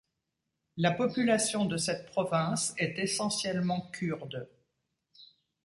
La 0.77 0.89
population 0.93 1.65
de 1.65 1.77
cette 1.77 2.07
province 2.07 2.73
est 2.77 2.97
essentiellement 2.97 3.87
kurde. 3.91 4.49